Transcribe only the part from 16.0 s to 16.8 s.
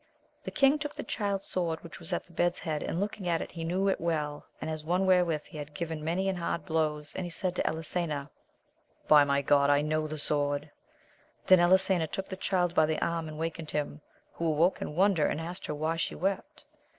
wept.